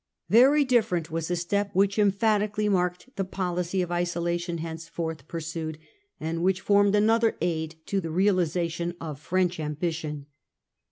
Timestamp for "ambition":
9.59-10.25